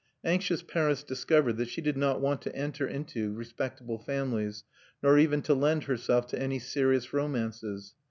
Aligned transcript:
Anxious 0.23 0.63
parents 0.63 1.03
discovered 1.03 1.57
that 1.57 1.69
she 1.69 1.79
did 1.79 1.95
not 1.95 2.19
want 2.19 2.41
to 2.41 2.55
enter 2.55 2.87
into 2.87 3.33
respectable 3.35 3.99
families, 3.99 4.63
nor 5.03 5.19
even 5.19 5.43
to 5.43 5.53
lend 5.53 5.83
herself 5.83 6.25
to 6.29 6.39
any 6.41 6.57
serious 6.57 7.13
romances. 7.13 7.93